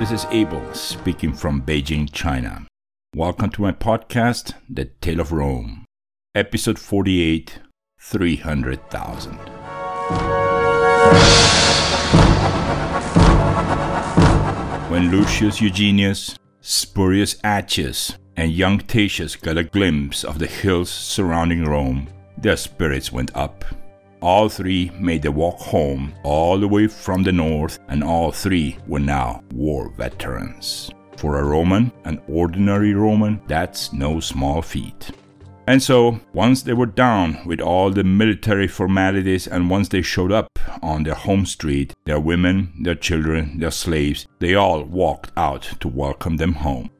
[0.00, 2.66] This is Abel speaking from Beijing, China.
[3.14, 5.84] Welcome to my podcast, The Tale of Rome,
[6.34, 7.58] episode 48
[8.00, 9.34] 300,000.
[14.88, 21.66] When Lucius Eugenius, Spurius Attius, and young Tatius got a glimpse of the hills surrounding
[21.66, 22.08] Rome,
[22.38, 23.66] their spirits went up.
[24.22, 28.76] All three made the walk home all the way from the north, and all three
[28.86, 30.90] were now war veterans.
[31.16, 35.12] For a Roman, an ordinary Roman, that's no small feat.
[35.66, 40.32] And so, once they were down with all the military formalities, and once they showed
[40.32, 40.48] up
[40.82, 45.88] on their home street, their women, their children, their slaves, they all walked out to
[45.88, 46.90] welcome them home.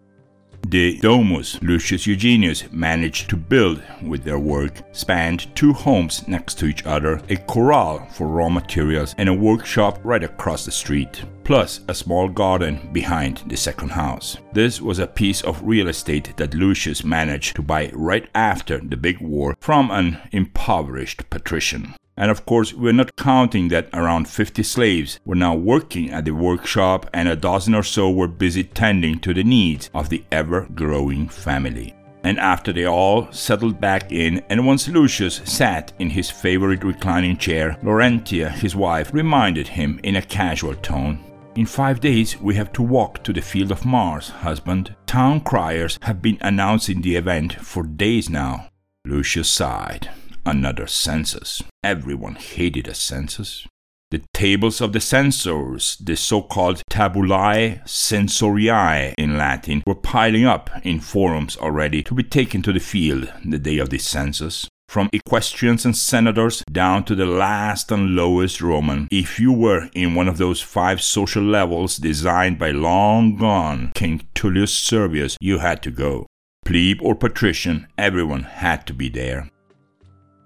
[0.69, 6.66] The domus Lucius Eugenius managed to build with their work spanned two homes next to
[6.66, 11.80] each other, a corral for raw materials, and a workshop right across the street, plus
[11.88, 14.37] a small garden behind the second house.
[14.52, 18.96] This was a piece of real estate that Lucius managed to buy right after the
[18.96, 21.95] big war from an impoverished patrician.
[22.21, 26.32] And of course, we're not counting that around 50 slaves were now working at the
[26.32, 30.68] workshop and a dozen or so were busy tending to the needs of the ever
[30.74, 31.95] growing family.
[32.23, 37.38] And after they all settled back in, and once Lucius sat in his favorite reclining
[37.38, 41.24] chair, Laurentia, his wife, reminded him in a casual tone
[41.57, 44.95] In five days we have to walk to the field of Mars, husband.
[45.07, 48.68] Town criers have been announcing the event for days now.
[49.07, 50.10] Lucius sighed
[50.51, 51.62] another census.
[51.82, 53.66] Everyone hated a census.
[54.10, 60.68] The tables of the censors, the so called tabulae censoriae in Latin, were piling up
[60.82, 64.69] in forums already to be taken to the field the day of the census.
[64.88, 70.16] From equestrians and senators down to the last and lowest Roman, if you were in
[70.16, 75.81] one of those five social levels designed by long gone King Tullius Servius, you had
[75.84, 76.27] to go.
[76.65, 79.49] Plebe or patrician, everyone had to be there.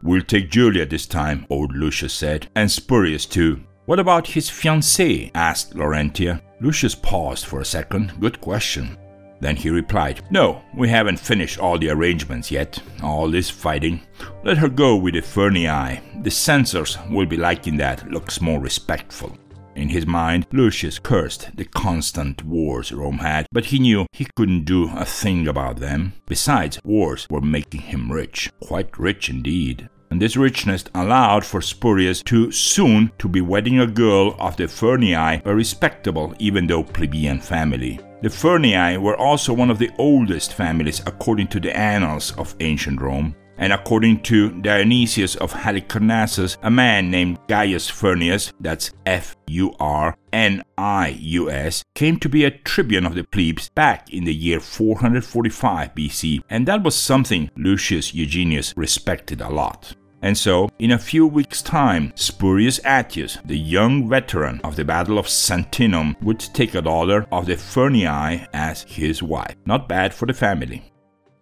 [0.04, 3.62] We'll take Julia this time, old Lucius said, and Spurius too.
[3.87, 5.31] What about his fiancée?
[5.34, 6.42] asked Laurentia.
[6.60, 8.12] Lucius paused for a second.
[8.20, 8.98] Good question.
[9.41, 12.78] Then he replied, No, we haven't finished all the arrangements yet.
[13.03, 14.03] All this fighting.
[14.44, 16.22] Let her go with the Furnii.
[16.22, 19.34] The censors will be liking that, looks more respectful.
[19.75, 24.66] In his mind, Lucius cursed the constant wars Rome had, but he knew he couldn't
[24.66, 26.12] do a thing about them.
[26.26, 32.22] Besides, wars were making him rich, quite rich indeed and this richness allowed for Spurius
[32.25, 37.41] to soon to be wedding a girl of the Furnii, a respectable even though plebeian
[37.41, 38.00] family.
[38.22, 43.00] The Furnii were also one of the oldest families according to the annals of ancient
[43.00, 43.34] Rome.
[43.59, 50.16] And according to Dionysius of Halicarnassus, a man named Gaius Furnius, that's F U R
[50.32, 54.34] N I U S, came to be a tribune of the plebes back in the
[54.34, 59.94] year 445 BC, and that was something Lucius Eugenius respected a lot.
[60.25, 65.19] And so, in a few weeks' time, Spurius Attius, the young veteran of the Battle
[65.19, 69.54] of Sentinum, would take a daughter of the Furnii as his wife.
[69.66, 70.82] Not bad for the family.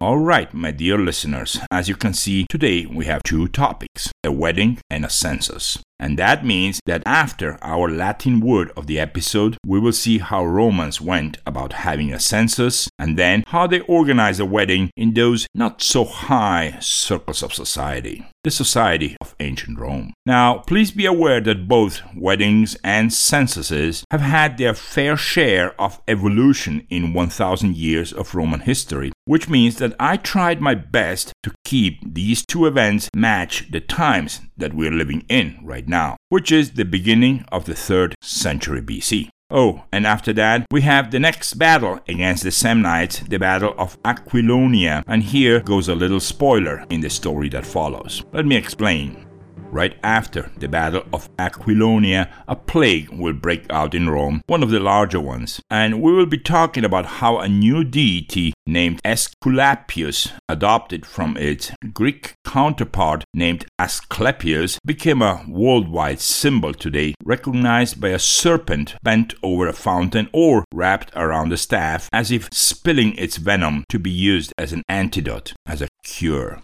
[0.03, 4.79] Alright, my dear listeners, as you can see, today we have two topics a wedding
[4.89, 5.79] and a census.
[5.97, 10.43] And that means that after our Latin word of the episode, we will see how
[10.43, 15.47] Romans went about having a census and then how they organized a wedding in those
[15.55, 20.13] not so high circles of society, the society of ancient Rome.
[20.25, 26.01] Now, please be aware that both weddings and censuses have had their fair share of
[26.09, 31.53] evolution in 1000 years of Roman history, which means that I tried my best to
[31.63, 36.71] keep these two events match the times that we're living in right now, which is
[36.71, 39.29] the beginning of the 3rd century BC.
[39.49, 44.01] Oh, and after that, we have the next battle against the Samnites, the Battle of
[44.01, 48.23] Aquilonia, and here goes a little spoiler in the story that follows.
[48.33, 49.27] Let me explain.
[49.73, 54.69] Right after the Battle of Aquilonia, a plague will break out in Rome, one of
[54.69, 60.31] the larger ones, and we will be talking about how a new deity named Aesculapius,
[60.47, 68.19] adopted from its Greek counterpart named Asclepius, became a worldwide symbol today, recognized by a
[68.19, 73.85] serpent bent over a fountain or wrapped around a staff as if spilling its venom
[73.89, 76.61] to be used as an antidote, as a cure.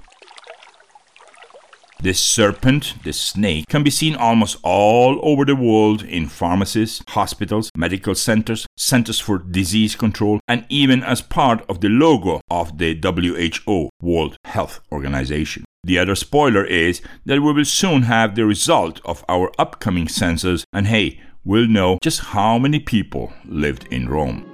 [2.01, 7.69] This serpent, this snake, can be seen almost all over the world in pharmacies, hospitals,
[7.75, 12.97] medical centers, centers for disease control, and even as part of the logo of the
[13.03, 15.65] WHO, World Health Organization.
[15.83, 20.63] The other spoiler is that we will soon have the result of our upcoming census,
[20.71, 24.45] and hey, we'll know just how many people lived in Rome.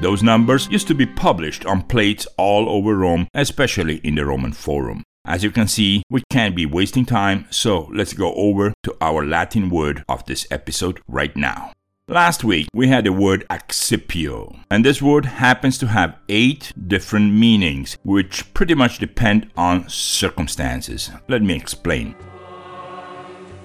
[0.00, 4.52] Those numbers used to be published on plates all over Rome, especially in the Roman
[4.52, 5.02] Forum.
[5.26, 9.24] As you can see, we can't be wasting time, so let's go over to our
[9.24, 11.72] Latin word of this episode right now.
[12.06, 17.32] Last week we had the word accipio, and this word happens to have eight different
[17.32, 21.10] meanings, which pretty much depend on circumstances.
[21.26, 22.12] Let me explain.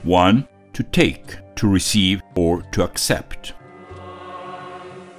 [0.03, 0.47] 1.
[0.71, 3.51] To take, to receive, or to accept.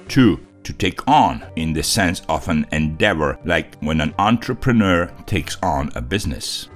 [0.07, 5.57] 2 to take on in the sense of an endeavor, like when an entrepreneur takes
[5.61, 6.69] on a business.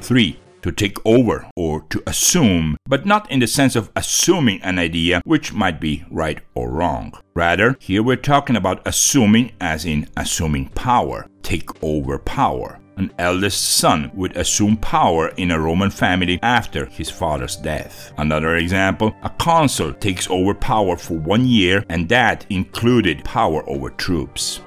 [0.00, 0.38] 3.
[0.62, 5.22] To take over or to assume, but not in the sense of assuming an idea
[5.24, 7.14] which might be right or wrong.
[7.34, 13.78] Rather, here we're talking about assuming as in assuming power, take over power an eldest
[13.78, 18.12] son would assume power in a Roman family after his father's death.
[18.18, 23.88] Another example, a consul takes over power for one year, and that included power over
[23.88, 24.60] troops.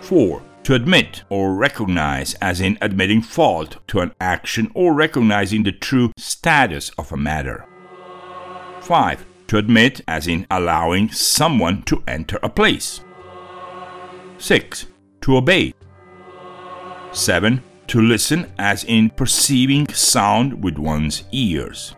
[0.00, 0.42] 4.
[0.64, 6.10] To admit or recognize, as in admitting fault to an action or recognizing the true
[6.16, 7.64] status of a matter.
[8.80, 9.24] 5.
[9.46, 13.00] To admit, as in allowing someone to enter a place.
[14.38, 14.86] 6.
[15.20, 15.74] To obey,
[17.12, 17.62] 7.
[17.88, 21.94] To listen, as in perceiving sound with one's ears.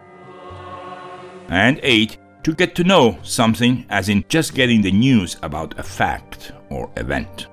[1.49, 2.17] And 8.
[2.45, 6.91] To get to know something, as in just getting the news about a fact or
[6.97, 7.47] event.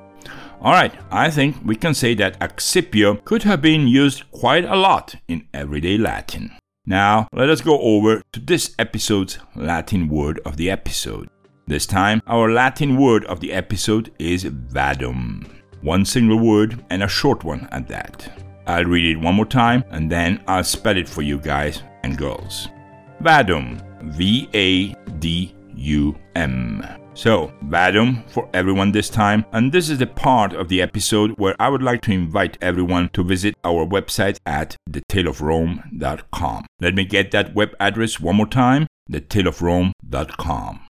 [0.62, 5.16] Alright, I think we can say that accipio could have been used quite a lot
[5.28, 6.52] in everyday Latin.
[6.86, 11.30] Now, let us go over to this episode's Latin word of the episode.
[11.68, 15.59] This time, our Latin word of the episode is vadum.
[15.82, 18.32] One single word and a short one at that.
[18.68, 22.18] I'll read it one more time and then I'll spell it for you guys and
[22.18, 22.68] girls.
[23.22, 23.86] Vadum.
[24.04, 26.86] V A D U M.
[27.14, 31.56] So, Vadum for everyone this time, and this is the part of the episode where
[31.60, 36.66] I would like to invite everyone to visit our website at thetaleofrome.com.
[36.80, 40.89] Let me get that web address one more time thetaleofrome.com.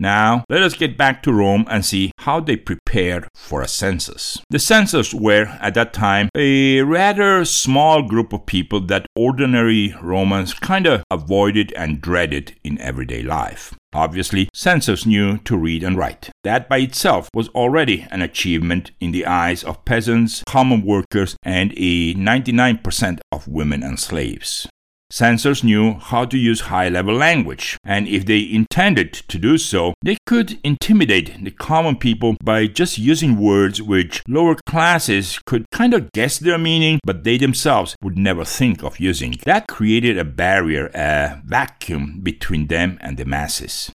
[0.00, 4.42] Now, let us get back to Rome and see how they prepared for a censors.
[4.50, 10.54] The censors were, at that time, a rather small group of people that ordinary Romans
[10.54, 13.74] kind of avoided and dreaded in everyday life.
[13.94, 16.30] Obviously, census knew to read and write.
[16.44, 21.72] That by itself was already an achievement in the eyes of peasants, common workers, and
[21.76, 24.66] a 99% of women and slaves.
[25.12, 29.92] Censors knew how to use high level language, and if they intended to do so,
[30.00, 35.92] they could intimidate the common people by just using words which lower classes could kind
[35.92, 39.36] of guess their meaning, but they themselves would never think of using.
[39.44, 43.91] That created a barrier, a vacuum between them and the masses.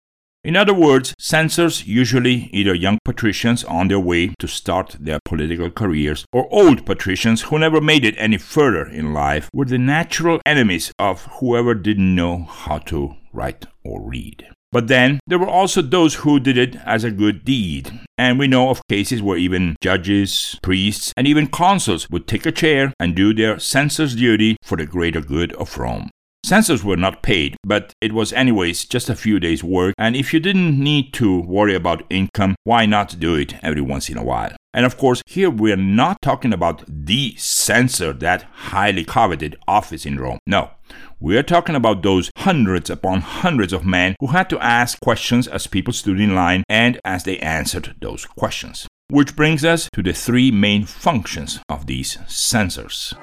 [0.43, 5.71] In other words, censors, usually either young patricians on their way to start their political
[5.71, 10.41] careers, or old patricians who never made it any further in life, were the natural
[10.45, 14.45] enemies of whoever didn't know how to write or read.
[14.73, 18.01] But then there were also those who did it as a good deed.
[18.17, 22.51] And we know of cases where even judges, priests, and even consuls would take a
[22.51, 26.09] chair and do their censor's duty for the greater good of Rome.
[26.45, 30.33] Censors were not paid, but it was anyways just a few days' work, and if
[30.33, 34.23] you didn't need to worry about income, why not do it every once in a
[34.25, 34.53] while?
[34.73, 40.19] And of course, here we're not talking about the censor, that highly coveted office in
[40.19, 40.39] Rome.
[40.45, 40.71] No.
[41.17, 45.67] We're talking about those hundreds upon hundreds of men who had to ask questions as
[45.67, 48.85] people stood in line and as they answered those questions.
[49.09, 53.13] Which brings us to the three main functions of these censors.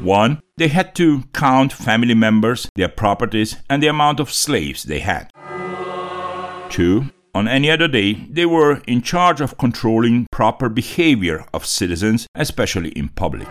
[0.00, 5.00] One, they had to count family members, their properties, and the amount of slaves they
[5.00, 5.30] had.
[6.70, 12.26] Two, on any other day, they were in charge of controlling proper behavior of citizens,
[12.34, 13.48] especially in public.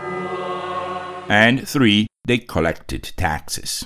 [1.28, 3.84] And three, they collected taxes.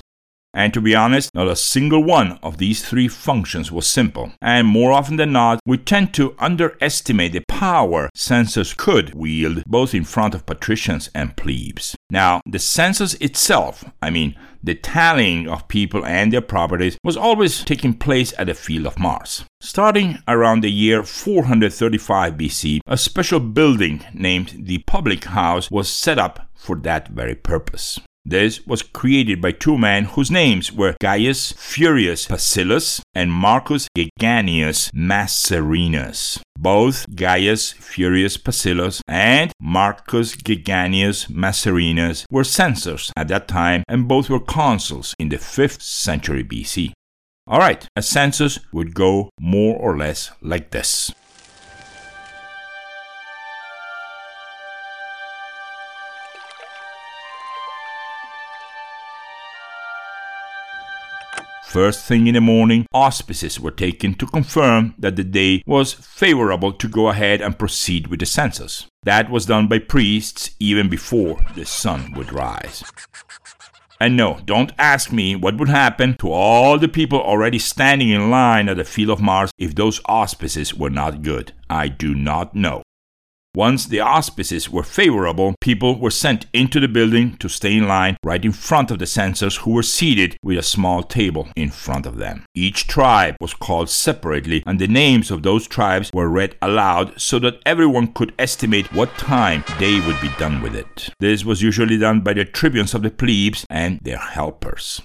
[0.53, 4.31] And to be honest, not a single one of these three functions was simple.
[4.41, 9.93] And more often than not, we tend to underestimate the power censors could wield both
[9.95, 11.95] in front of patricians and plebes.
[12.09, 17.63] Now, the census itself, I mean, the tallying of people and their properties, was always
[17.63, 19.43] taking place at the field of Mars.
[19.59, 26.17] Starting around the year 435 BC, a special building named the Public House was set
[26.17, 27.99] up for that very purpose.
[28.25, 34.89] This was created by two men whose names were Gaius Furius Pacilus and Marcus Geganius
[34.93, 36.39] Macerinus.
[36.57, 44.29] Both Gaius Furius Pacilus and Marcus Geganius Macerinus were censors at that time, and both
[44.29, 46.93] were consuls in the 5th century BC.
[47.45, 51.11] Alright, a census would go more or less like this.
[61.73, 66.71] First thing in the morning, auspices were taken to confirm that the day was favorable
[66.71, 68.85] to go ahead and proceed with the census.
[69.01, 72.83] That was done by priests even before the sun would rise.
[73.99, 78.29] And no, don't ask me what would happen to all the people already standing in
[78.29, 81.53] line at the Field of Mars if those auspices were not good.
[81.71, 82.83] I do not know.
[83.55, 88.17] Once the auspices were favorable, people were sent into the building to stay in line
[88.23, 92.07] right in front of the censors who were seated with a small table in front
[92.07, 92.43] of them.
[92.55, 97.37] Each tribe was called separately and the names of those tribes were read aloud so
[97.39, 101.09] that everyone could estimate what time they would be done with it.
[101.19, 104.99] This was usually done by the tribunes of the plebes and their helpers.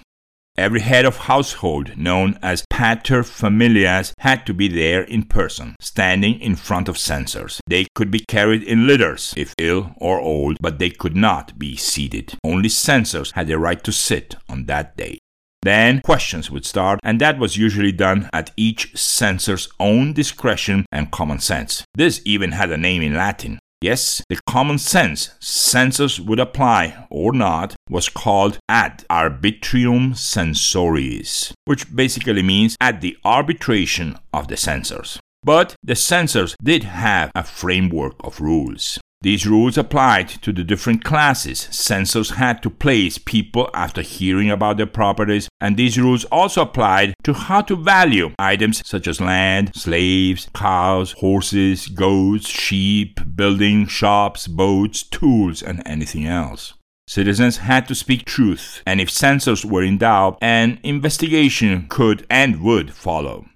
[0.59, 6.41] Every head of household, known as pater familias, had to be there in person, standing
[6.41, 7.61] in front of censors.
[7.69, 11.77] They could be carried in litters if ill or old, but they could not be
[11.77, 12.35] seated.
[12.43, 15.19] Only censors had the right to sit on that day.
[15.63, 21.13] Then questions would start, and that was usually done at each censor's own discretion and
[21.13, 21.85] common sense.
[21.95, 23.61] This even had a name in Latin.
[23.81, 31.95] Yes, the common sense census would apply or not was called ad arbitrium censoris, which
[31.95, 35.21] basically means at the arbitration of the censors.
[35.45, 38.99] But the censors did have a framework of rules.
[39.21, 41.67] These rules applied to the different classes.
[41.73, 47.15] Censors had to place people after hearing about their properties, and these rules also applied
[47.25, 54.47] to how to value items such as land, slaves, cows, horses, goats, sheep, buildings, shops,
[54.47, 56.75] boats, tools, and anything else.
[57.09, 62.63] Citizens had to speak truth, and if censors were in doubt, an investigation could and
[62.63, 63.48] would follow.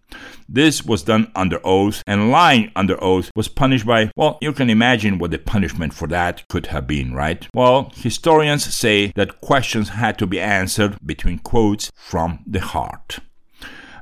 [0.54, 4.68] This was done under oath, and lying under oath was punished by, well, you can
[4.68, 7.48] imagine what the punishment for that could have been, right?
[7.54, 13.20] Well, historians say that questions had to be answered between quotes from the heart.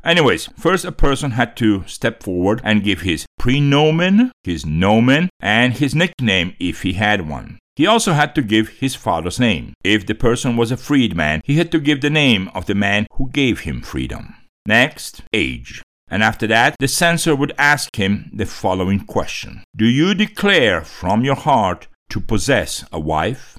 [0.03, 5.75] Anyways, first a person had to step forward and give his prenomen, his nomen, and
[5.75, 7.61] his nickname if he had one.
[7.77, 9.75] He also had to give his father's name.
[9.85, 13.07] If the person was a freedman, he had to give the name of the man
[13.13, 14.35] who gave him freedom.
[14.67, 15.83] Next, age.
[16.11, 21.25] And after that, the censor would ask him the following question Do you declare from
[21.25, 23.59] your heart to possess a wife?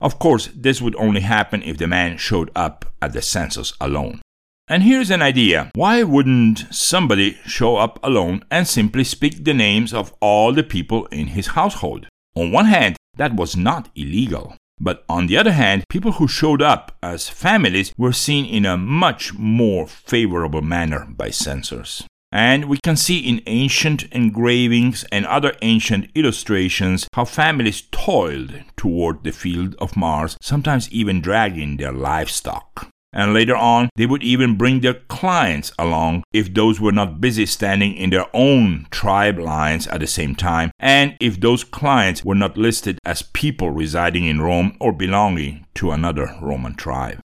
[0.00, 4.20] Of course, this would only happen if the man showed up at the census alone.
[4.68, 9.94] And here's an idea why wouldn't somebody show up alone and simply speak the names
[9.94, 12.08] of all the people in his household?
[12.34, 14.56] On one hand, that was not illegal.
[14.82, 18.76] But on the other hand, people who showed up as families were seen in a
[18.76, 22.04] much more favorable manner by censors.
[22.32, 29.22] And we can see in ancient engravings and other ancient illustrations how families toiled toward
[29.22, 32.88] the field of Mars, sometimes even dragging their livestock.
[33.12, 37.44] And later on, they would even bring their clients along if those were not busy
[37.44, 42.34] standing in their own tribe lines at the same time, and if those clients were
[42.34, 47.20] not listed as people residing in Rome or belonging to another Roman tribe.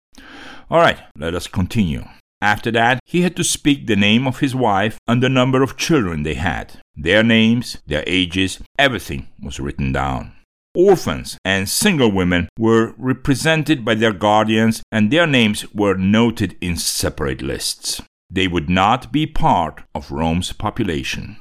[0.71, 2.05] Alright, let us continue.
[2.41, 5.77] After that, he had to speak the name of his wife and the number of
[5.77, 6.79] children they had.
[6.95, 10.33] Their names, their ages, everything was written down.
[10.75, 16.75] Orphans and single women were represented by their guardians, and their names were noted in
[16.75, 18.01] separate lists.
[18.29, 21.38] They would not be part of Rome's population.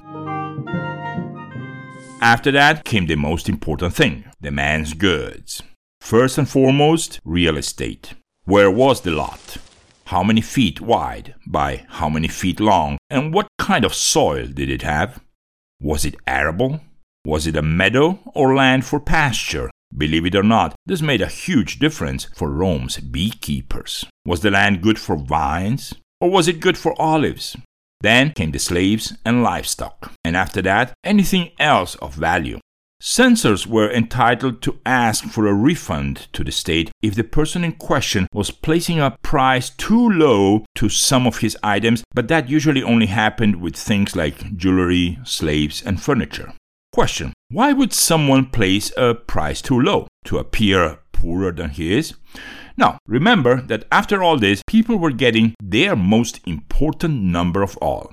[2.20, 5.62] After that came the most important thing the man's goods.
[6.00, 8.14] First and foremost, real estate.
[8.44, 9.56] Where was the lot?
[10.06, 12.98] How many feet wide by how many feet long?
[13.10, 15.20] And what kind of soil did it have?
[15.80, 16.80] Was it arable?
[17.26, 19.70] Was it a meadow or land for pasture?
[19.96, 24.04] Believe it or not, this made a huge difference for Rome's beekeepers.
[24.26, 27.56] Was the land good for vines or was it good for olives?
[28.00, 32.58] Then came the slaves and livestock, and after that, anything else of value.
[33.00, 37.72] Censors were entitled to ask for a refund to the state if the person in
[37.72, 42.82] question was placing a price too low to some of his items, but that usually
[42.82, 46.52] only happened with things like jewelry, slaves, and furniture.
[46.94, 50.06] Question Why would someone place a price too low?
[50.26, 52.14] To appear poorer than he is?
[52.76, 58.12] Now, remember that after all this, people were getting their most important number of all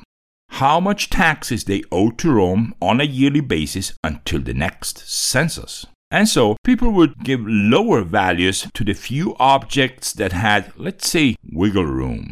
[0.55, 5.85] how much taxes they owed to Rome on a yearly basis until the next census.
[6.11, 11.35] And so people would give lower values to the few objects that had, let's say,
[11.53, 12.31] wiggle room.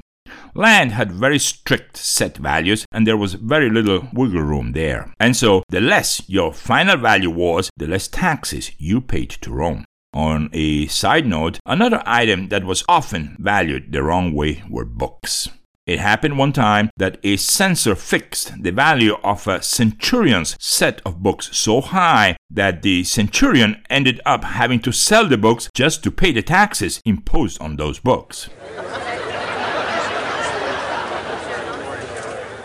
[0.54, 5.14] Land had very strict set values, and there was very little wiggle room there.
[5.20, 9.86] And so, the less your final value was, the less taxes you paid to Rome.
[10.14, 15.50] On a side note, another item that was often valued the wrong way were books.
[15.90, 21.24] It happened one time that a censor fixed the value of a centurion's set of
[21.24, 26.12] books so high that the centurion ended up having to sell the books just to
[26.12, 28.50] pay the taxes imposed on those books.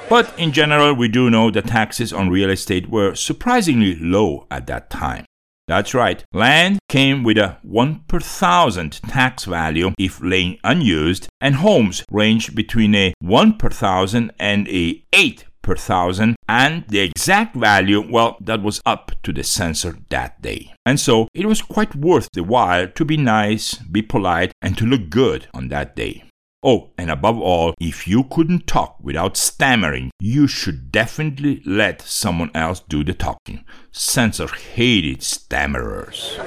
[0.09, 4.67] But in general, we do know that taxes on real estate were surprisingly low at
[4.67, 5.25] that time.
[5.67, 6.23] That's right.
[6.33, 12.55] Land came with a 1 per thousand tax value if laying unused, and homes ranged
[12.55, 18.37] between a 1 per thousand and a 8 per thousand, and the exact value, well,
[18.43, 20.75] that was up to the censor that day.
[20.85, 24.85] And so it was quite worth the while to be nice, be polite, and to
[24.85, 26.25] look good on that day.
[26.67, 32.51] Oh, and above all, if you couldn't talk without stammering, you should definitely let someone
[32.55, 33.67] else do the talking.
[33.93, 36.39] Censor hated stammerers.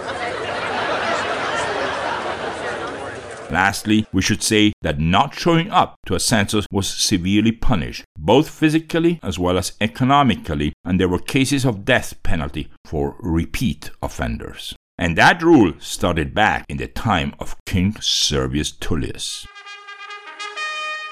[3.52, 8.50] Lastly, we should say that not showing up to a census was severely punished, both
[8.50, 14.76] physically as well as economically, and there were cases of death penalty for repeat offenders.
[14.98, 19.46] And that rule started back in the time of King Servius Tullius.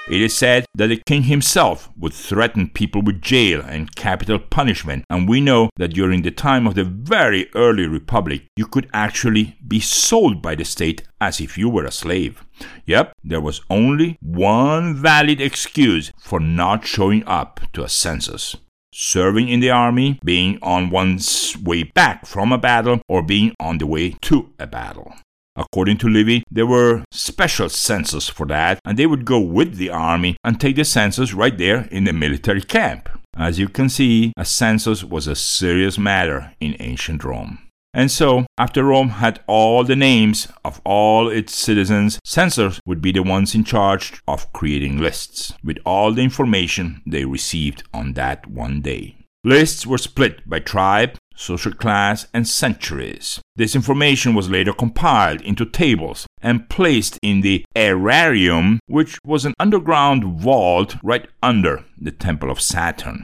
[0.08, 5.04] It is said that the king himself would threaten people with jail and capital punishment,
[5.10, 9.56] and we know that during the time of the very early republic, you could actually
[9.66, 12.44] be sold by the state as if you were a slave.
[12.86, 18.56] Yep, there was only one valid excuse for not showing up to a census
[18.96, 23.76] serving in the army, being on one's way back from a battle, or being on
[23.76, 25.12] the way to a battle.
[25.56, 29.90] According to Livy, there were special census for that, and they would go with the
[29.90, 33.08] army and take the census right there in the military camp.
[33.36, 37.58] As you can see, a census was a serious matter in ancient Rome.
[37.92, 43.10] And so, after Rome had all the names of all its citizens, censors would be
[43.10, 48.46] the ones in charge of creating lists with all the information they received on that
[48.46, 49.16] one day.
[49.44, 53.40] Lists were split by tribe, social class, and centuries.
[53.54, 59.54] This information was later compiled into tables and placed in the aerarium, which was an
[59.60, 63.22] underground vault right under the Temple of Saturn.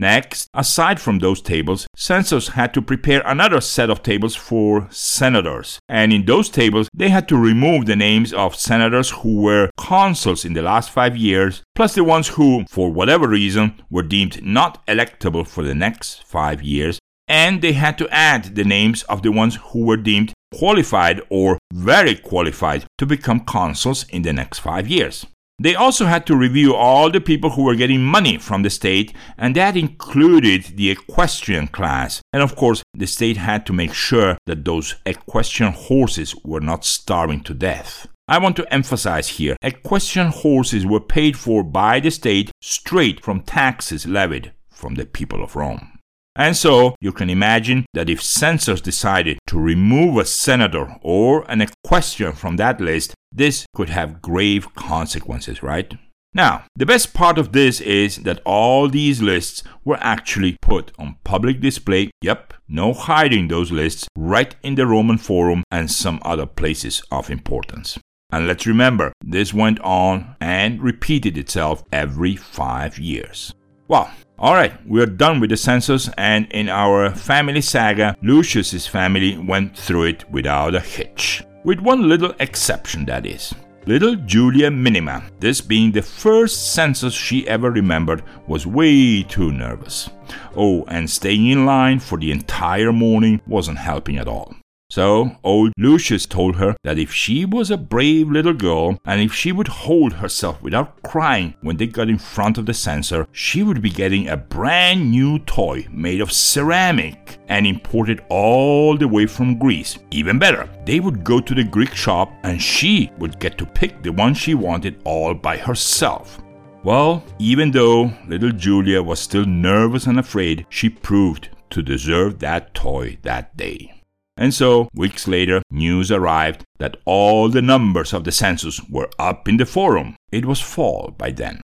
[0.00, 5.78] Next, aside from those tables, censors had to prepare another set of tables for senators.
[5.90, 10.46] And in those tables, they had to remove the names of senators who were consuls
[10.46, 14.84] in the last five years, plus the ones who, for whatever reason, were deemed not
[14.86, 16.98] electable for the next five years,
[17.30, 21.58] and they had to add the names of the ones who were deemed qualified or
[21.72, 25.24] very qualified to become consuls in the next five years.
[25.62, 29.14] They also had to review all the people who were getting money from the state,
[29.38, 32.20] and that included the equestrian class.
[32.32, 36.84] And of course, the state had to make sure that those equestrian horses were not
[36.84, 38.08] starving to death.
[38.26, 43.42] I want to emphasize here equestrian horses were paid for by the state straight from
[43.42, 45.99] taxes levied from the people of Rome.
[46.40, 51.60] And so you can imagine that if censors decided to remove a senator or an
[51.60, 55.92] equestrian from that list, this could have grave consequences, right?
[56.32, 61.16] Now, the best part of this is that all these lists were actually put on
[61.24, 62.10] public display.
[62.22, 67.28] Yep, no hiding those lists right in the Roman Forum and some other places of
[67.28, 67.98] importance.
[68.32, 73.52] And let's remember, this went on and repeated itself every five years.
[73.88, 74.08] Well,
[74.40, 79.76] alright, we are done with the census, and in our family saga, Lucius's family went
[79.76, 81.44] through it without a hitch.
[81.64, 83.54] With one little exception, that is.
[83.86, 90.10] Little Julia Minima, this being the first census she ever remembered, was way too nervous.
[90.54, 94.54] Oh, and staying in line for the entire morning wasn't helping at all.
[94.90, 99.32] So old Lucius told her that if she was a brave little girl and if
[99.32, 103.62] she would hold herself without crying when they got in front of the censor, she
[103.62, 109.26] would be getting a brand new toy made of ceramic and imported all the way
[109.26, 109.96] from Greece.
[110.10, 114.02] Even better, they would go to the Greek shop and she would get to pick
[114.02, 116.42] the one she wanted all by herself.
[116.82, 122.74] Well, even though little Julia was still nervous and afraid, she proved to deserve that
[122.74, 123.99] toy that day.
[124.40, 129.46] And so, weeks later, news arrived that all the numbers of the census were up
[129.46, 130.16] in the forum.
[130.32, 131.60] It was fall by then.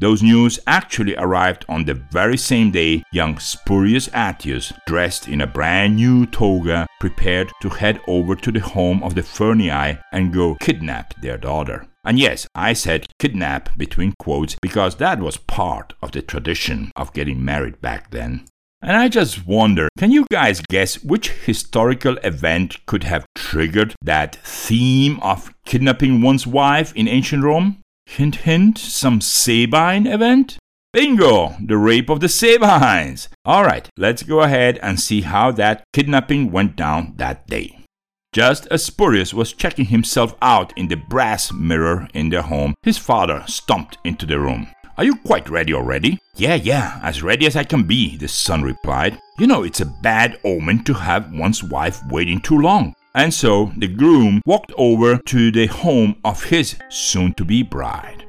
[0.00, 5.46] Those news actually arrived on the very same day young Spurius Attius, dressed in a
[5.46, 10.54] brand new toga, prepared to head over to the home of the Furnii and go
[10.54, 11.84] kidnap their daughter.
[12.04, 17.12] And yes, I said kidnap between quotes because that was part of the tradition of
[17.12, 18.46] getting married back then.
[18.80, 24.36] And I just wonder can you guys guess which historical event could have triggered that
[24.36, 27.78] theme of kidnapping one's wife in ancient Rome?
[28.06, 30.58] Hint, hint, some Sabine event?
[30.92, 31.56] Bingo!
[31.62, 33.28] The rape of the Sabines!
[33.46, 37.84] Alright, let's go ahead and see how that kidnapping went down that day.
[38.32, 42.96] Just as Spurius was checking himself out in the brass mirror in their home, his
[42.96, 44.68] father stomped into the room.
[44.98, 46.18] Are you quite ready already?
[46.34, 49.16] Yeah, yeah, as ready as I can be, the son replied.
[49.38, 52.94] You know, it's a bad omen to have one's wife waiting too long.
[53.14, 58.26] And so the groom walked over to the home of his soon to be bride.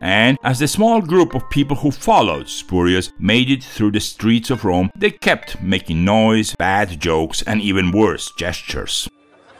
[0.00, 4.50] And as the small group of people who followed Spurius made it through the streets
[4.50, 9.08] of Rome, they kept making noise, bad jokes, and even worse gestures.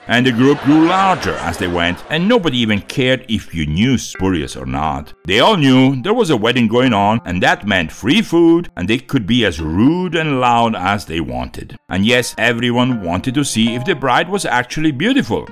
[0.06, 3.94] And the group grew larger as they went, and nobody even cared if you knew
[3.94, 5.14] Spurius or not.
[5.24, 8.86] They all knew there was a wedding going on, and that meant free food, and
[8.86, 11.76] they could be as rude and loud as they wanted.
[11.88, 15.48] And yes, everyone wanted to see if the bride was actually beautiful.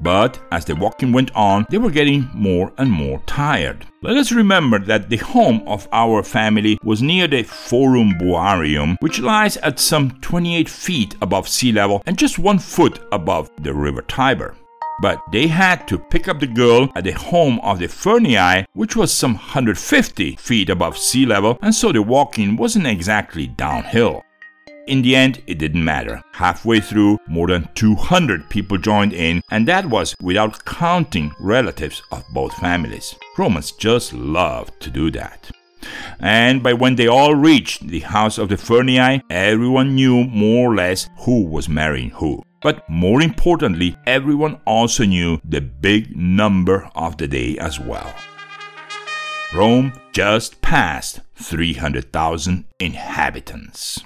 [0.00, 3.86] But as the walking went on, they were getting more and more tired.
[4.02, 9.20] Let us remember that the home of our family was near the Forum Boarium, which
[9.20, 14.02] lies at some 28 feet above sea level and just one foot above the river
[14.02, 14.54] Tiber.
[15.00, 18.96] But they had to pick up the girl at the home of the Furnii, which
[18.96, 24.22] was some 150 feet above sea level, and so the walking wasn't exactly downhill.
[24.88, 26.22] In the end, it didn't matter.
[26.32, 32.24] Halfway through, more than 200 people joined in, and that was without counting relatives of
[32.32, 33.14] both families.
[33.36, 35.50] Romans just loved to do that.
[36.20, 40.74] And by when they all reached the house of the Furnii, everyone knew more or
[40.74, 42.42] less who was marrying who.
[42.62, 48.14] But more importantly, everyone also knew the big number of the day as well.
[49.52, 54.00] Rome just passed 300,000 inhabitants.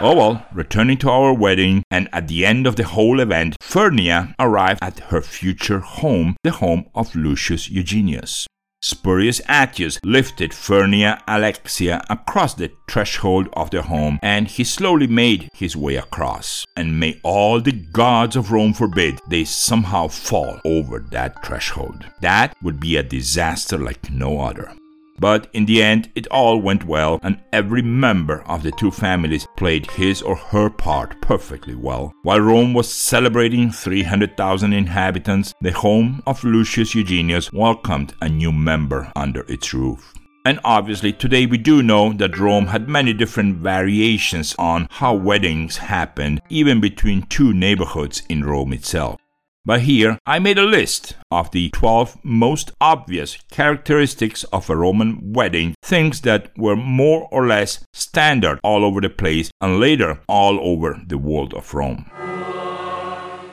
[0.00, 4.32] Oh well, returning to our wedding, and at the end of the whole event, Furnia
[4.38, 8.46] arrived at her future home, the home of Lucius Eugenius.
[8.80, 15.48] Spurius Attius lifted Furnia Alexia across the threshold of their home, and he slowly made
[15.52, 16.64] his way across.
[16.76, 22.06] And may all the gods of Rome forbid they somehow fall over that threshold.
[22.20, 24.72] That would be a disaster like no other.
[25.18, 29.46] But in the end, it all went well, and every member of the two families
[29.56, 32.14] played his or her part perfectly well.
[32.22, 39.12] While Rome was celebrating 300,000 inhabitants, the home of Lucius Eugenius welcomed a new member
[39.16, 40.14] under its roof.
[40.44, 45.76] And obviously, today we do know that Rome had many different variations on how weddings
[45.76, 49.20] happened, even between two neighborhoods in Rome itself.
[49.68, 55.34] But here I made a list of the 12 most obvious characteristics of a Roman
[55.34, 60.58] wedding, things that were more or less standard all over the place and later all
[60.58, 62.10] over the world of Rome.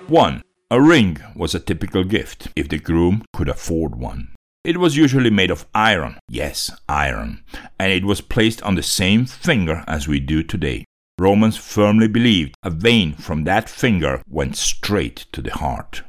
[0.07, 0.41] 1.
[0.71, 4.29] A ring was a typical gift if the groom could afford one.
[4.63, 7.43] It was usually made of iron, yes, iron,
[7.77, 10.85] and it was placed on the same finger as we do today.
[11.19, 16.03] Romans firmly believed a vein from that finger went straight to the heart.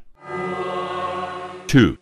[1.69, 1.97] 2.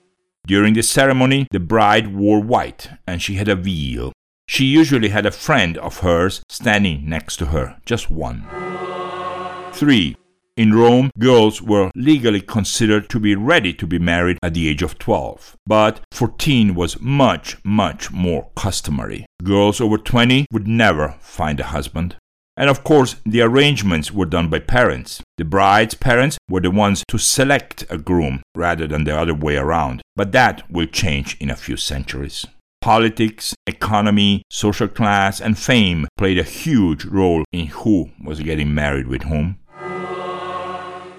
[0.46, 4.12] During the ceremony, the bride wore white and she had a veil.
[4.46, 8.46] She usually had a friend of hers standing next to her, just one.
[9.72, 10.16] 3.
[10.56, 14.82] In Rome, girls were legally considered to be ready to be married at the age
[14.82, 19.26] of 12, but 14 was much, much more customary.
[19.42, 22.16] Girls over 20 would never find a husband.
[22.56, 25.22] And of course, the arrangements were done by parents.
[25.38, 29.56] The bride's parents were the ones to select a groom rather than the other way
[29.56, 30.02] around.
[30.14, 32.46] But that will change in a few centuries.
[32.80, 39.08] Politics, economy, social class, and fame played a huge role in who was getting married
[39.08, 39.58] with whom.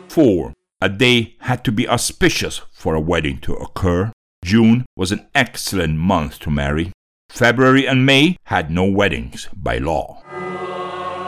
[0.10, 0.54] 4.
[0.82, 4.12] A day had to be auspicious for a wedding to occur.
[4.43, 6.91] June was an excellent month to marry.
[7.30, 10.21] February and May had no weddings by law.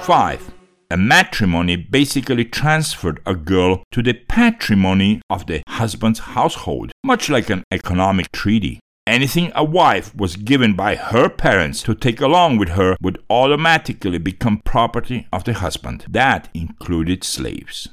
[0.08, 0.54] 5.
[0.90, 7.50] A matrimony basically transferred a girl to the patrimony of the husband's household, much like
[7.50, 8.80] an economic treaty.
[9.08, 14.18] anything a wife was given by her parents to take along with her would automatically
[14.18, 16.06] become property of the husband.
[16.10, 17.88] That included slaves.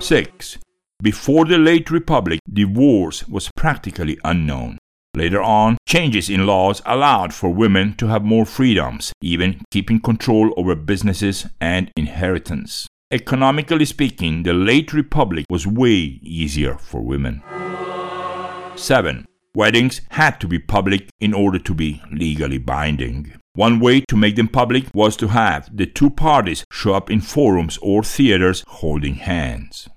[0.00, 0.58] 6.
[1.02, 4.78] Before the late Republic, divorce was practically unknown.
[5.16, 10.54] Later on, changes in laws allowed for women to have more freedoms, even keeping control
[10.56, 12.86] over businesses and inheritance.
[13.10, 17.42] Economically speaking, the late Republic was way easier for women.
[18.76, 19.26] 7.
[19.52, 23.32] Weddings had to be public in order to be legally binding.
[23.54, 27.20] One way to make them public was to have the two parties show up in
[27.20, 29.88] forums or theaters holding hands.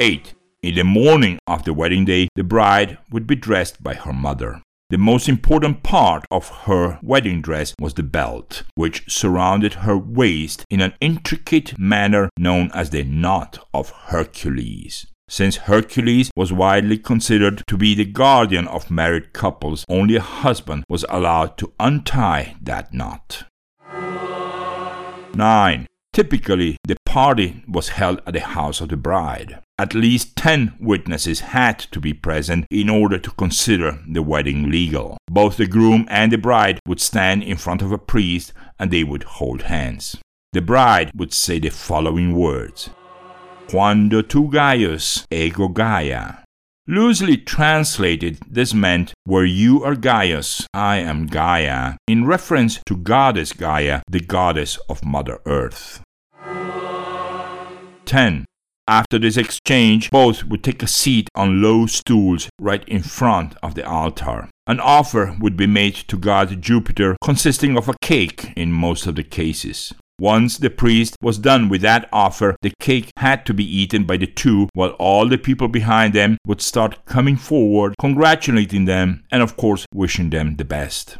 [0.00, 0.34] 8.
[0.62, 4.62] In the morning of the wedding day, the bride would be dressed by her mother.
[4.90, 10.64] The most important part of her wedding dress was the belt, which surrounded her waist
[10.70, 15.08] in an intricate manner known as the knot of Hercules.
[15.28, 20.84] Since Hercules was widely considered to be the guardian of married couples, only a husband
[20.88, 23.46] was allowed to untie that knot.
[25.34, 25.88] 9.
[26.12, 29.58] Typically, the party was held at the house of the bride.
[29.82, 35.16] At least 10 witnesses had to be present in order to consider the wedding legal.
[35.28, 39.02] Both the groom and the bride would stand in front of a priest and they
[39.02, 40.16] would hold hands.
[40.52, 42.90] The bride would say the following words
[43.68, 46.44] Quando tu Gaius ego Gaia.
[46.86, 53.52] Loosely translated, this meant, Where you are Gaius, I am Gaia, in reference to goddess
[53.52, 56.04] Gaia, the goddess of Mother Earth.
[58.04, 58.44] 10.
[58.88, 63.76] After this exchange, both would take a seat on low stools right in front of
[63.76, 64.48] the altar.
[64.66, 69.14] An offer would be made to god Jupiter, consisting of a cake in most of
[69.14, 69.94] the cases.
[70.20, 74.16] Once the priest was done with that offer, the cake had to be eaten by
[74.16, 79.42] the two, while all the people behind them would start coming forward, congratulating them, and
[79.42, 81.18] of course, wishing them the best.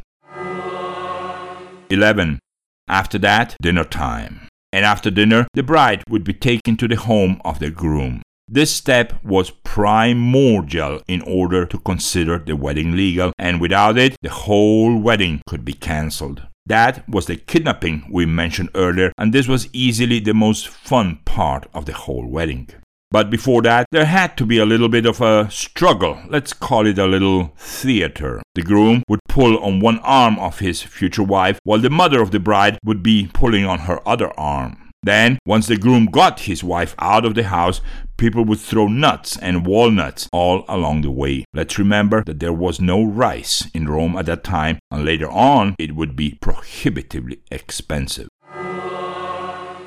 [1.89, 2.39] 11.
[2.87, 4.47] After that, dinner time.
[4.73, 8.23] And after dinner, the bride would be taken to the home of the groom.
[8.47, 14.31] This step was primordial in order to consider the wedding legal, and without it, the
[14.31, 16.47] whole wedding could be cancelled.
[16.65, 21.67] That was the kidnapping we mentioned earlier, and this was easily the most fun part
[21.71, 22.69] of the whole wedding.
[23.13, 26.17] But before that, there had to be a little bit of a struggle.
[26.29, 28.41] Let's call it a little theater.
[28.55, 32.31] The groom would pull on one arm of his future wife, while the mother of
[32.31, 34.89] the bride would be pulling on her other arm.
[35.03, 37.81] Then, once the groom got his wife out of the house,
[38.17, 41.45] people would throw nuts and walnuts all along the way.
[41.53, 45.75] Let's remember that there was no rice in Rome at that time, and later on
[45.77, 48.27] it would be prohibitively expensive.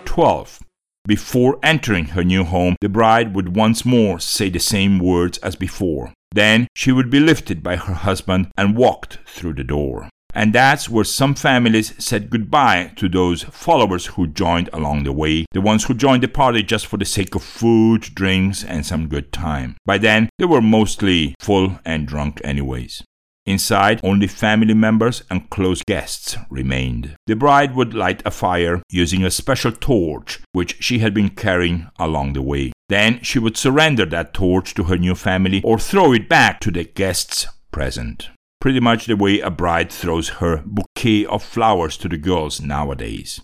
[0.04, 0.60] 12.
[1.06, 5.54] Before entering her new home, the bride would once more say the same words as
[5.54, 6.12] before.
[6.32, 10.08] Then she would be lifted by her husband and walked through the door.
[10.34, 15.46] And that's where some families said goodbye to those followers who joined along the way,
[15.52, 19.08] the ones who joined the party just for the sake of food, drinks, and some
[19.08, 19.76] good time.
[19.86, 23.02] By then, they were mostly full and drunk, anyways.
[23.46, 27.16] Inside, only family members and close guests remained.
[27.26, 31.88] The bride would light a fire using a special torch which she had been carrying
[31.98, 32.72] along the way.
[32.88, 36.70] Then she would surrender that torch to her new family or throw it back to
[36.70, 38.30] the guests present
[38.66, 43.40] pretty much the way a bride throws her bouquet of flowers to the girls nowadays.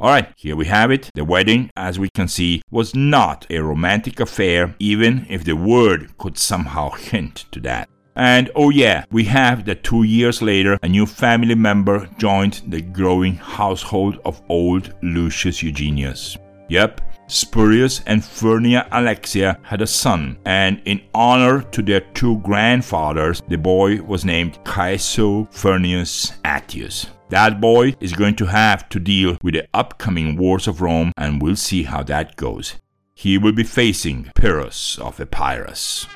[0.00, 1.10] Alright, here we have it.
[1.14, 6.16] The wedding, as we can see, was not a romantic affair, even if the word
[6.16, 7.90] could somehow hint to that.
[8.16, 12.80] And oh, yeah, we have that two years later, a new family member joined the
[12.80, 16.38] growing household of old Lucius Eugenius.
[16.68, 23.42] Yep, Spurius and Furnia Alexia had a son, and in honor to their two grandfathers,
[23.48, 27.08] the boy was named Caeso Furnius Attius.
[27.28, 31.42] That boy is going to have to deal with the upcoming wars of Rome, and
[31.42, 32.76] we'll see how that goes.
[33.14, 36.06] He will be facing Pyrrhus of Epirus.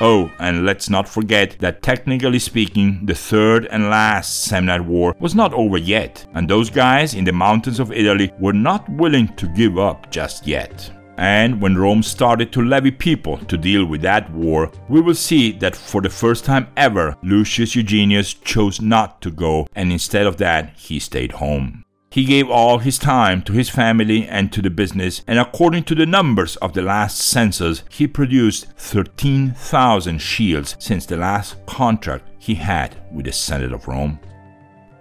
[0.00, 5.34] Oh, and let's not forget that technically speaking, the third and last Samnite War was
[5.34, 9.48] not over yet, and those guys in the mountains of Italy were not willing to
[9.48, 10.88] give up just yet.
[11.16, 15.50] And when Rome started to levy people to deal with that war, we will see
[15.58, 20.36] that for the first time ever, Lucius Eugenius chose not to go, and instead of
[20.36, 21.84] that, he stayed home.
[22.10, 25.94] He gave all his time to his family and to the business, and according to
[25.94, 32.54] the numbers of the last census, he produced 13,000 shields since the last contract he
[32.54, 34.18] had with the Senate of Rome.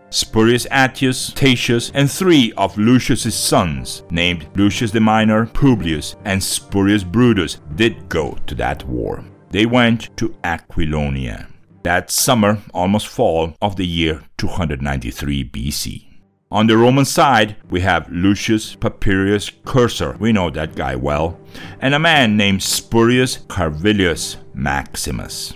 [0.09, 7.03] Spurius Attius, Tatius, and three of Lucius's sons, named Lucius the Minor, Publius, and Spurius
[7.03, 9.23] Brutus, did go to that war.
[9.49, 11.47] They went to Aquilonia.
[11.83, 16.06] That summer, almost fall, of the year 293 BC.
[16.49, 21.37] On the Roman side, we have Lucius Papirius Cursor, we know that guy well,
[21.81, 25.55] and a man named Spurius Carvilius Maximus.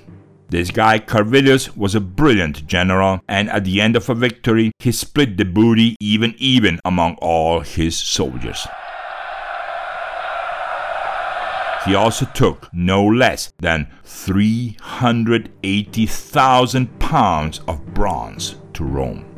[0.50, 4.92] This guy Carvilius was a brilliant general, and at the end of a victory, he
[4.92, 8.68] split the booty even even among all his soldiers.
[11.86, 19.31] He also took no less than 380,000 pounds of bronze to Rome.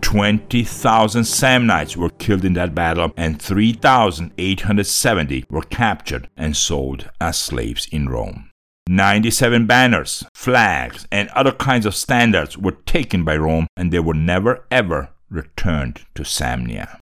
[0.00, 7.88] 20,000 Samnites were killed in that battle, and 3,870 were captured and sold as slaves
[7.90, 8.50] in Rome.
[8.88, 14.14] 97 banners, flags, and other kinds of standards were taken by Rome, and they were
[14.14, 16.98] never ever returned to Samnia.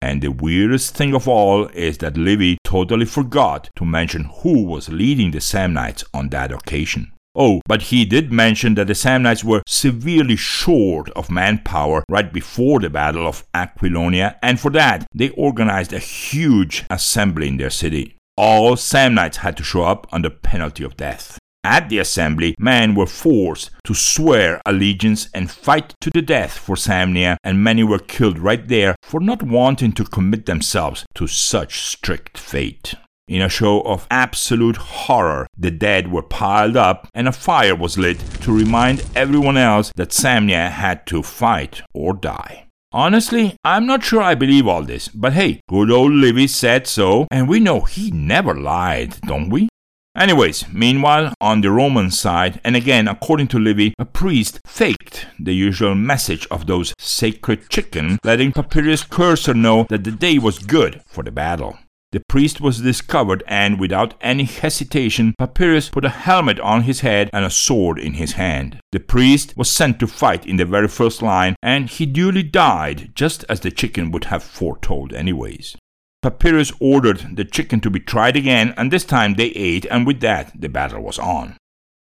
[0.00, 4.88] And the weirdest thing of all is that Livy totally forgot to mention who was
[4.88, 7.10] leading the Samnites on that occasion.
[7.34, 12.78] Oh, but he did mention that the Samnites were severely short of manpower right before
[12.78, 18.16] the Battle of Aquilonia, and for that, they organized a huge assembly in their city.
[18.36, 21.38] All Samnites had to show up under penalty of death.
[21.64, 26.76] At the assembly, men were forced to swear allegiance and fight to the death for
[26.76, 31.80] Samnia, and many were killed right there for not wanting to commit themselves to such
[31.80, 32.94] strict fate.
[33.26, 37.96] In a show of absolute horror, the dead were piled up and a fire was
[37.96, 42.66] lit to remind everyone else that Samnia had to fight or die.
[42.92, 47.26] Honestly, I'm not sure I believe all this, but hey, good old Livy said so,
[47.30, 49.68] and we know he never lied, don't we?
[50.14, 55.54] Anyways, meanwhile, on the Roman side, and again according to Livy, a priest faked the
[55.54, 61.02] usual message of those sacred chicken, letting Papirius Cursor know that the day was good
[61.06, 61.78] for the battle.
[62.14, 67.28] The priest was discovered, and without any hesitation, Papirius put a helmet on his head
[67.32, 68.78] and a sword in his hand.
[68.92, 73.10] The priest was sent to fight in the very first line, and he duly died,
[73.16, 75.74] just as the chicken would have foretold, anyways.
[76.22, 80.20] Papirius ordered the chicken to be tried again, and this time they ate, and with
[80.20, 81.56] that, the battle was on.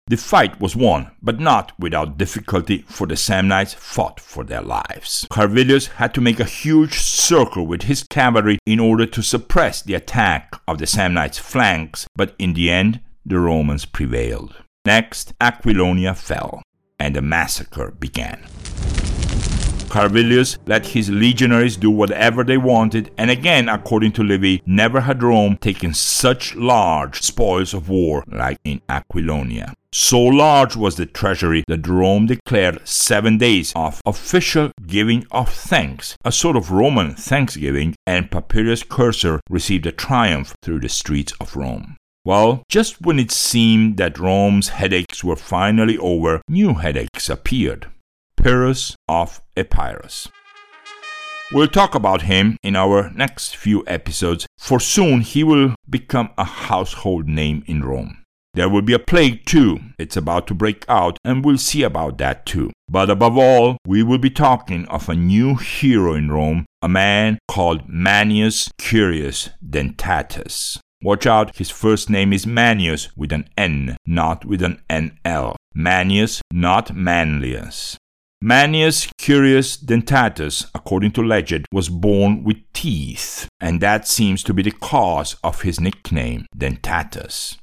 [0.09, 5.27] The fight was won, but not without difficulty, for the Samnites fought for their lives.
[5.31, 9.95] Carvilius had to make a huge circle with his cavalry in order to suppress the
[9.95, 14.57] attack of the Samnites' flanks, but in the end, the Romans prevailed.
[14.85, 16.63] Next, Aquilonia fell,
[16.99, 18.45] and the massacre began.
[19.89, 25.23] Carvilius let his legionaries do whatever they wanted, and again, according to Livy, never had
[25.23, 29.75] Rome taken such large spoils of war like in Aquilonia.
[29.95, 36.17] So large was the treasury that Rome declared seven days of official giving of thanks,
[36.25, 41.55] a sort of Roman thanksgiving, and Papirius Cursor received a triumph through the streets of
[41.55, 41.97] Rome.
[42.25, 47.89] Well, just when it seemed that Rome's headaches were finally over, new headaches appeared.
[48.37, 50.27] Pyrrhus of Epirus.
[51.53, 56.45] We'll talk about him in our next few episodes, for soon he will become a
[56.45, 58.22] household name in Rome.
[58.55, 59.81] There will be a plague too.
[59.99, 62.71] It's about to break out, and we'll see about that too.
[62.87, 67.39] But above all, we will be talking of a new hero in Rome, a man
[67.49, 70.79] called Manius Curius Dentatus.
[71.03, 75.57] Watch out, his first name is Manius with an N, not with an NL.
[75.75, 77.97] Manius, not Manlius.
[78.43, 84.63] Manius Curius Dentatus, according to legend, was born with teeth, and that seems to be
[84.63, 87.57] the cause of his nickname, Dentatus.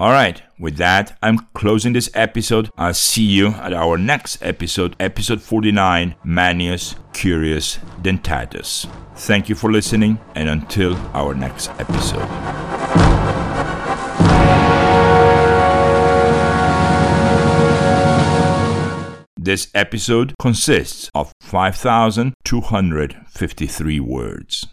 [0.00, 2.70] Alright, with that, I'm closing this episode.
[2.78, 8.90] I'll see you at our next episode, episode 49 Manius Curius Dentatus.
[9.14, 12.26] Thank you for listening, and until our next episode.
[19.36, 24.66] This episode consists of 5,253 words.